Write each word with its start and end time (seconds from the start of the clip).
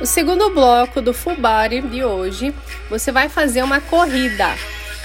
O 0.00 0.06
segundo 0.06 0.50
bloco 0.50 1.02
do 1.02 1.12
full 1.12 1.34
body 1.34 1.80
de 1.80 2.04
hoje, 2.04 2.54
você 2.88 3.10
vai 3.10 3.28
fazer 3.28 3.64
uma 3.64 3.80
corrida. 3.80 4.46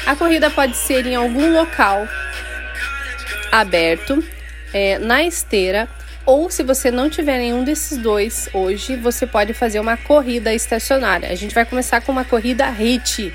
A 0.06 0.16
corrida 0.16 0.52
pode 0.52 0.78
ser 0.78 1.08
em 1.08 1.16
algum 1.16 1.52
local 1.52 2.08
aberto, 3.52 4.24
é, 4.72 5.00
na 5.00 5.24
esteira, 5.24 5.90
ou 6.28 6.48
se 6.52 6.62
você 6.62 6.92
não 6.92 7.10
tiver 7.10 7.40
nenhum 7.40 7.64
desses 7.64 7.98
dois 7.98 8.48
hoje, 8.54 8.96
você 8.96 9.26
pode 9.26 9.52
fazer 9.54 9.80
uma 9.80 9.98
corrida 9.98 10.54
estacionária. 10.54 11.30
A 11.30 11.36
gente 11.36 11.56
vai 11.56 11.66
começar 11.66 12.02
com 12.02 12.12
uma 12.12 12.24
corrida 12.24 12.70
HIT. 12.70 13.34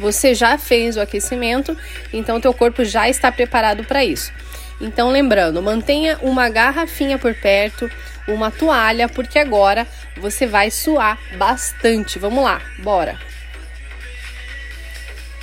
Você 0.00 0.34
já 0.34 0.58
fez 0.58 0.96
o 0.96 1.00
aquecimento, 1.00 1.76
então 2.12 2.40
teu 2.40 2.52
corpo 2.52 2.84
já 2.84 3.08
está 3.08 3.30
preparado 3.30 3.84
para 3.84 4.04
isso. 4.04 4.32
Então, 4.80 5.10
lembrando, 5.10 5.62
mantenha 5.62 6.18
uma 6.20 6.48
garrafinha 6.48 7.18
por 7.18 7.34
perto, 7.34 7.90
uma 8.28 8.50
toalha, 8.50 9.08
porque 9.08 9.38
agora 9.38 9.86
você 10.18 10.46
vai 10.46 10.70
suar 10.70 11.18
bastante. 11.36 12.18
Vamos 12.18 12.44
lá, 12.44 12.60
bora! 12.80 13.18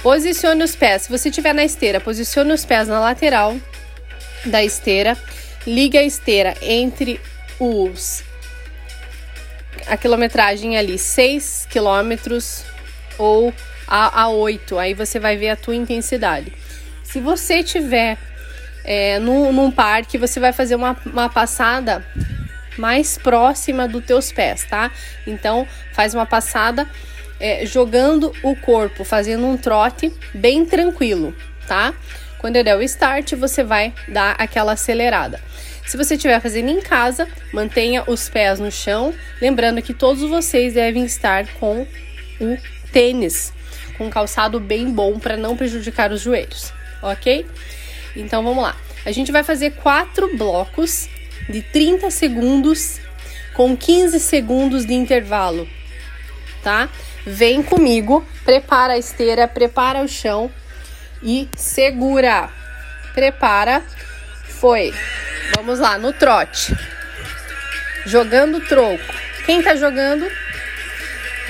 Posicione 0.03 0.61
os 0.63 0.75
pés. 0.75 1.03
Se 1.03 1.09
você 1.09 1.29
estiver 1.29 1.53
na 1.53 1.63
esteira, 1.63 1.99
posicione 1.99 2.51
os 2.51 2.65
pés 2.65 2.87
na 2.87 2.99
lateral 2.99 3.55
da 4.45 4.63
esteira. 4.63 5.17
Ligue 5.65 5.97
a 5.97 6.03
esteira 6.03 6.53
entre 6.61 7.21
os 7.57 8.21
a 9.87 9.97
quilometragem 9.97 10.77
ali 10.77 10.97
6 10.97 11.67
quilômetros 11.69 12.63
ou 13.17 13.53
a, 13.87 14.23
a 14.23 14.29
8. 14.29 14.77
Aí 14.77 14.93
você 14.93 15.19
vai 15.19 15.37
ver 15.37 15.49
a 15.49 15.55
tua 15.55 15.75
intensidade. 15.75 16.51
Se 17.03 17.19
você 17.19 17.63
tiver 17.63 18.17
é, 18.83 19.19
num, 19.19 19.51
num 19.51 19.71
parque, 19.71 20.17
você 20.17 20.39
vai 20.39 20.53
fazer 20.53 20.75
uma, 20.75 20.97
uma 21.05 21.29
passada 21.29 22.05
mais 22.77 23.17
próxima 23.17 23.87
dos 23.87 24.03
teus 24.03 24.31
pés, 24.31 24.65
tá? 24.65 24.91
Então, 25.25 25.67
faz 25.93 26.13
uma 26.13 26.25
passada 26.25 26.87
é, 27.39 27.65
jogando 27.65 28.33
o 28.43 28.55
corpo, 28.55 29.03
fazendo 29.03 29.45
um 29.45 29.57
trote 29.57 30.11
bem 30.33 30.65
tranquilo, 30.65 31.35
tá? 31.67 31.93
Quando 32.39 32.57
eu 32.57 32.63
der 32.63 32.77
o 32.77 32.81
start, 32.81 33.33
você 33.33 33.63
vai 33.63 33.93
dar 34.07 34.35
aquela 34.37 34.73
acelerada. 34.73 35.39
Se 35.85 35.97
você 35.97 36.15
estiver 36.15 36.39
fazendo 36.41 36.69
em 36.69 36.81
casa, 36.81 37.27
mantenha 37.51 38.03
os 38.07 38.29
pés 38.29 38.59
no 38.59 38.71
chão, 38.71 39.13
lembrando 39.41 39.81
que 39.81 39.93
todos 39.93 40.21
vocês 40.29 40.73
devem 40.73 41.05
estar 41.05 41.45
com 41.59 41.85
o 42.39 42.57
tênis, 42.91 43.53
com 43.97 44.07
um 44.07 44.09
calçado 44.09 44.59
bem 44.59 44.89
bom 44.89 45.19
para 45.19 45.37
não 45.37 45.55
prejudicar 45.55 46.11
os 46.11 46.21
joelhos, 46.21 46.73
ok? 47.01 47.45
Então 48.15 48.43
vamos 48.43 48.63
lá. 48.63 48.75
A 49.05 49.11
gente 49.11 49.31
vai 49.31 49.43
fazer 49.43 49.71
quatro 49.71 50.37
blocos 50.37 51.09
de 51.49 51.61
30 51.61 52.09
segundos 52.09 52.99
com 53.53 53.75
15 53.75 54.19
segundos 54.19 54.85
de 54.85 54.93
intervalo, 54.93 55.67
tá? 56.63 56.89
Vem 57.25 57.61
comigo, 57.61 58.25
prepara 58.43 58.93
a 58.93 58.97
esteira, 58.97 59.47
prepara 59.47 60.01
o 60.01 60.07
chão 60.07 60.51
e 61.21 61.47
segura. 61.55 62.49
Prepara. 63.13 63.81
Foi. 64.59 64.93
Vamos 65.55 65.79
lá, 65.79 65.97
no 65.97 66.11
trote. 66.11 66.75
Jogando 68.05 68.59
troco. 68.61 69.03
Quem 69.45 69.61
tá 69.61 69.75
jogando? 69.75 70.29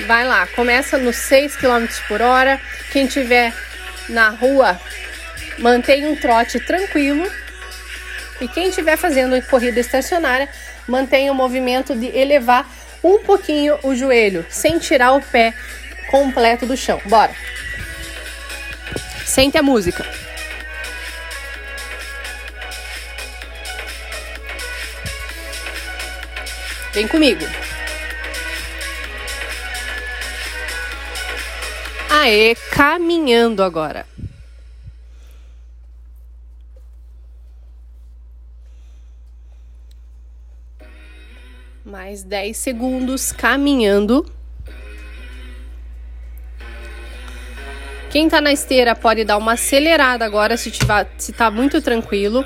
Vai 0.06 0.26
lá, 0.26 0.46
começa 0.48 0.98
nos 0.98 1.16
6 1.16 1.56
km 1.56 1.86
por 2.08 2.20
hora. 2.20 2.60
Quem 2.92 3.06
tiver 3.06 3.52
na 4.08 4.28
rua, 4.28 4.80
mantém 5.58 6.06
um 6.06 6.16
trote 6.16 6.60
tranquilo 6.60 7.30
e 8.40 8.48
quem 8.48 8.68
estiver 8.68 8.96
fazendo 8.96 9.40
corrida 9.46 9.80
estacionária, 9.80 10.48
mantenha 10.88 11.32
o 11.32 11.34
movimento 11.34 11.94
de 11.94 12.06
elevar 12.06 12.68
um 13.02 13.18
pouquinho 13.20 13.78
o 13.82 13.94
joelho, 13.94 14.44
sem 14.48 14.78
tirar 14.78 15.12
o 15.12 15.22
pé 15.22 15.54
completo 16.10 16.66
do 16.66 16.76
chão. 16.76 17.00
Bora! 17.06 17.34
Sente 19.24 19.56
a 19.56 19.62
música. 19.62 20.04
Vem 26.92 27.08
comigo. 27.08 27.44
Aê, 32.08 32.54
caminhando 32.70 33.62
agora. 33.62 34.06
Mais 41.84 42.22
10 42.22 42.56
segundos 42.56 43.30
caminhando. 43.30 44.24
Quem 48.08 48.26
tá 48.26 48.40
na 48.40 48.52
esteira 48.52 48.94
pode 48.94 49.22
dar 49.22 49.36
uma 49.36 49.52
acelerada 49.52 50.24
agora 50.24 50.56
se 50.56 50.70
tiver, 50.70 51.06
se 51.18 51.30
tá 51.30 51.50
muito 51.50 51.82
tranquilo. 51.82 52.42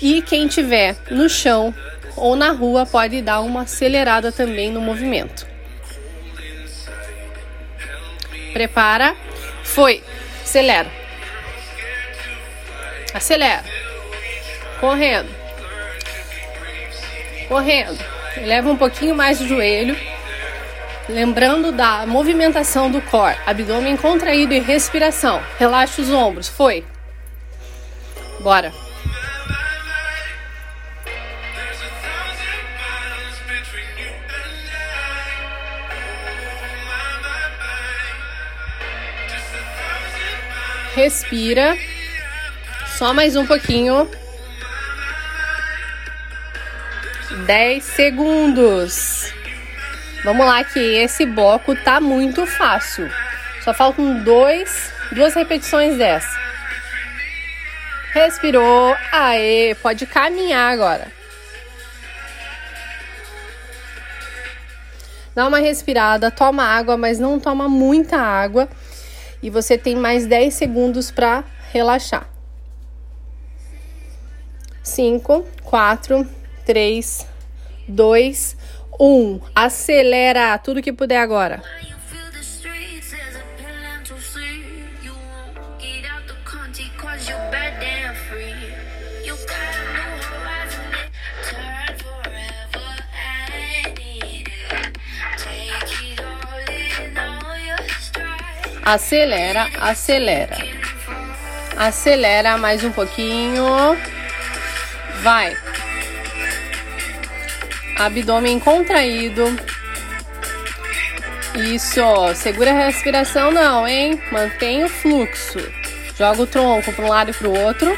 E 0.00 0.22
quem 0.22 0.48
tiver 0.48 0.96
no 1.10 1.28
chão 1.28 1.74
ou 2.16 2.34
na 2.34 2.50
rua 2.50 2.86
pode 2.86 3.20
dar 3.20 3.40
uma 3.40 3.62
acelerada 3.62 4.32
também 4.32 4.72
no 4.72 4.80
movimento. 4.80 5.46
Prepara. 8.54 9.14
Foi. 9.64 10.02
Acelera. 10.42 10.90
Acelera. 13.12 13.64
Correndo. 14.80 15.28
Correndo. 17.48 18.15
Eleva 18.36 18.70
um 18.70 18.76
pouquinho 18.76 19.14
mais 19.14 19.40
o 19.40 19.48
joelho. 19.48 19.96
Lembrando 21.08 21.70
da 21.70 22.04
movimentação 22.06 22.90
do 22.90 23.00
core, 23.00 23.36
abdômen 23.46 23.96
contraído 23.96 24.52
e 24.52 24.58
respiração. 24.58 25.40
Relaxa 25.58 26.02
os 26.02 26.10
ombros. 26.10 26.48
Foi. 26.48 26.84
Bora. 28.40 28.72
Respira. 40.94 41.76
Só 42.96 43.12
mais 43.12 43.36
um 43.36 43.46
pouquinho. 43.46 44.10
10 47.46 47.84
segundos. 47.84 49.32
Vamos 50.24 50.46
lá 50.46 50.64
que 50.64 50.78
esse 50.78 51.26
bloco 51.26 51.74
tá 51.76 52.00
muito 52.00 52.46
fácil. 52.46 53.10
Só 53.62 53.74
faltam 53.74 54.22
dois, 54.22 54.92
duas 55.12 55.34
repetições 55.34 55.98
dessa. 55.98 56.38
Respirou. 58.12 58.96
Aê, 59.12 59.74
pode 59.82 60.06
caminhar 60.06 60.72
agora. 60.72 61.12
Dá 65.34 65.46
uma 65.46 65.58
respirada, 65.58 66.30
toma 66.30 66.62
água, 66.62 66.96
mas 66.96 67.18
não 67.18 67.38
toma 67.38 67.68
muita 67.68 68.16
água. 68.16 68.68
E 69.42 69.50
você 69.50 69.76
tem 69.76 69.94
mais 69.94 70.26
10 70.26 70.54
segundos 70.54 71.10
para 71.10 71.44
relaxar. 71.72 72.26
5, 74.82 75.44
4, 75.62 76.26
3, 76.66 77.24
2, 77.86 78.56
1. 78.98 79.40
Acelera 79.54 80.58
tudo 80.58 80.82
que 80.82 80.92
puder 80.92 81.18
agora. 81.18 81.62
Acelera, 98.84 99.68
acelera. 99.80 100.56
Acelera 101.76 102.56
mais 102.58 102.82
um 102.82 102.90
pouquinho. 102.90 103.64
Vai 105.22 105.56
abdômen 107.98 108.58
contraído. 108.60 109.44
Isso, 111.54 112.00
segura 112.34 112.70
a 112.70 112.86
respiração 112.86 113.50
não, 113.50 113.88
hein? 113.88 114.20
Mantém 114.30 114.84
o 114.84 114.88
fluxo. 114.88 115.58
Joga 116.16 116.42
o 116.42 116.46
tronco 116.46 116.92
para 116.92 117.04
um 117.04 117.08
lado 117.08 117.30
e 117.30 117.34
para 117.34 117.48
o 117.48 117.58
outro. 117.58 117.96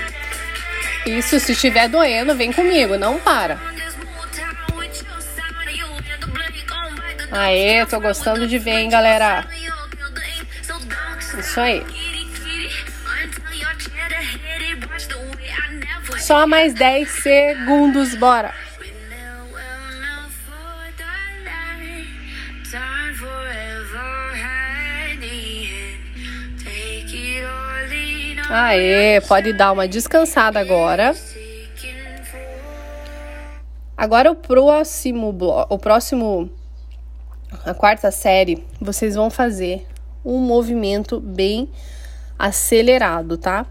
Isso, 1.07 1.41
se 1.41 1.53
estiver 1.53 1.89
doendo, 1.89 2.35
vem 2.35 2.53
comigo, 2.53 2.97
não 2.97 3.19
para. 3.19 3.59
Aê, 7.31 7.85
tô 7.87 8.01
gostando 8.01 8.47
de 8.47 8.59
ver, 8.59 8.79
hein, 8.79 8.91
galera? 8.91 9.47
Isso 11.39 11.61
aí. 11.61 11.85
Só 16.19 16.47
mais 16.47 16.75
10 16.75 17.09
segundos, 17.09 18.15
bora. 18.15 18.68
Aê, 28.51 29.21
pode 29.21 29.53
dar 29.53 29.73
uma 29.73 29.87
descansada 29.87 30.59
agora. 30.59 31.15
Agora 33.95 34.31
o 34.31 34.35
próximo 34.35 35.33
bloco, 35.33 35.75
o 35.75 35.79
próximo 35.79 36.51
a 37.65 37.75
quarta 37.75 38.11
série, 38.11 38.65
vocês 38.81 39.15
vão 39.17 39.29
fazer 39.29 39.87
um 40.25 40.39
movimento 40.39 41.21
bem 41.21 41.69
acelerado, 42.39 43.37
tá? 43.37 43.67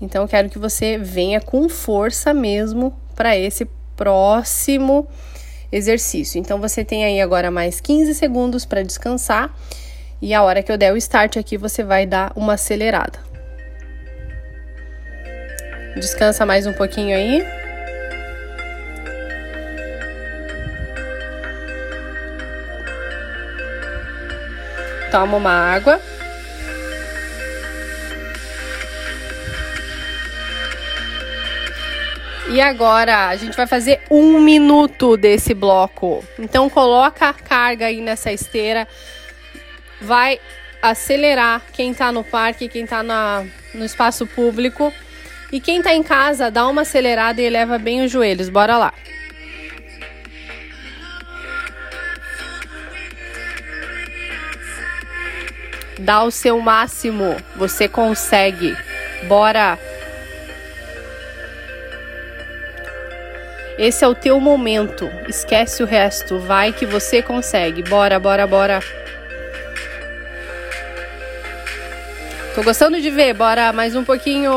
Então 0.00 0.22
eu 0.22 0.28
quero 0.28 0.48
que 0.48 0.58
você 0.58 0.96
venha 0.96 1.40
com 1.40 1.68
força 1.68 2.32
mesmo 2.32 2.94
para 3.14 3.36
esse 3.36 3.66
próximo 3.96 5.06
exercício. 5.70 6.38
Então 6.38 6.58
você 6.58 6.84
tem 6.84 7.04
aí 7.04 7.20
agora 7.20 7.50
mais 7.50 7.80
15 7.80 8.14
segundos 8.14 8.64
para 8.64 8.82
descansar 8.82 9.54
e 10.22 10.32
a 10.32 10.42
hora 10.42 10.62
que 10.62 10.72
eu 10.72 10.78
der 10.78 10.92
o 10.92 10.96
start 10.96 11.36
aqui 11.36 11.58
você 11.58 11.84
vai 11.84 12.06
dar 12.06 12.32
uma 12.34 12.54
acelerada. 12.54 13.31
Descansa 15.96 16.46
mais 16.46 16.66
um 16.66 16.72
pouquinho 16.72 17.16
aí. 17.16 17.44
Toma 25.10 25.36
uma 25.36 25.52
água. 25.52 26.00
E 32.52 32.60
agora 32.60 33.28
a 33.28 33.36
gente 33.36 33.56
vai 33.56 33.66
fazer 33.66 34.00
um 34.10 34.40
minuto 34.40 35.16
desse 35.16 35.54
bloco. 35.54 36.24
Então 36.38 36.68
coloca 36.68 37.28
a 37.28 37.34
carga 37.34 37.86
aí 37.86 38.00
nessa 38.00 38.32
esteira. 38.32 38.88
Vai 40.00 40.40
acelerar 40.80 41.62
quem 41.72 41.94
tá 41.94 42.10
no 42.10 42.24
parque, 42.24 42.68
quem 42.68 42.86
tá 42.86 43.02
na, 43.02 43.44
no 43.74 43.84
espaço 43.84 44.26
público. 44.26 44.92
E 45.52 45.60
quem 45.60 45.82
tá 45.82 45.92
em 45.92 46.02
casa, 46.02 46.50
dá 46.50 46.66
uma 46.66 46.80
acelerada 46.80 47.42
e 47.42 47.44
eleva 47.44 47.76
bem 47.76 48.02
os 48.02 48.10
joelhos. 48.10 48.48
Bora 48.48 48.78
lá. 48.78 48.94
Dá 55.98 56.22
o 56.22 56.30
seu 56.30 56.58
máximo. 56.58 57.36
Você 57.54 57.86
consegue. 57.86 58.74
Bora. 59.28 59.78
Esse 63.78 64.04
é 64.04 64.08
o 64.08 64.14
teu 64.14 64.40
momento. 64.40 65.06
Esquece 65.28 65.82
o 65.82 65.86
resto. 65.86 66.38
Vai 66.38 66.72
que 66.72 66.86
você 66.86 67.20
consegue. 67.20 67.82
Bora, 67.82 68.18
bora, 68.18 68.46
bora. 68.46 68.80
Tô 72.54 72.62
gostando 72.62 72.98
de 73.02 73.10
ver. 73.10 73.34
Bora 73.34 73.70
mais 73.70 73.94
um 73.94 74.02
pouquinho. 74.02 74.50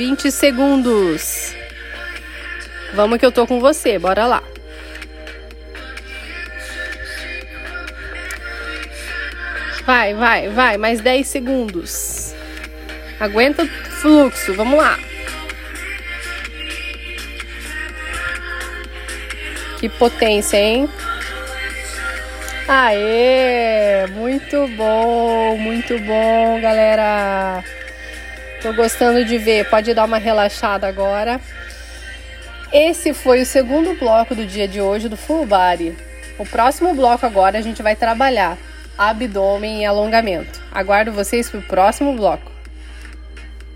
20 0.00 0.30
segundos. 0.30 1.54
Vamos 2.94 3.18
que 3.18 3.26
eu 3.26 3.30
tô 3.30 3.46
com 3.46 3.60
você. 3.60 3.98
Bora 3.98 4.24
lá. 4.26 4.42
Vai, 9.84 10.14
vai, 10.14 10.48
vai. 10.48 10.78
Mais 10.78 11.02
10 11.02 11.28
segundos. 11.28 12.34
Aguenta 13.20 13.64
o 13.64 13.66
fluxo. 13.66 14.54
Vamos 14.54 14.78
lá. 14.78 14.98
Que 19.80 19.90
potência, 19.90 20.56
hein? 20.56 20.88
Aê! 22.66 24.06
Muito 24.12 24.66
bom, 24.78 25.58
muito 25.58 25.98
bom, 25.98 26.58
galera. 26.62 27.62
Tô 28.62 28.74
gostando 28.74 29.24
de 29.24 29.38
ver. 29.38 29.68
Pode 29.70 29.94
dar 29.94 30.04
uma 30.04 30.18
relaxada 30.18 30.86
agora. 30.86 31.40
Esse 32.72 33.14
foi 33.14 33.40
o 33.40 33.46
segundo 33.46 33.98
bloco 33.98 34.34
do 34.34 34.44
dia 34.44 34.68
de 34.68 34.80
hoje 34.80 35.08
do 35.08 35.16
Full 35.16 35.46
Body. 35.46 35.96
O 36.38 36.44
próximo 36.44 36.94
bloco 36.94 37.24
agora 37.24 37.58
a 37.58 37.62
gente 37.62 37.82
vai 37.82 37.96
trabalhar 37.96 38.58
abdômen 38.98 39.80
e 39.80 39.86
alongamento. 39.86 40.60
Aguardo 40.70 41.10
vocês 41.10 41.48
para 41.48 41.60
o 41.60 41.62
próximo 41.62 42.14
bloco. 42.14 42.49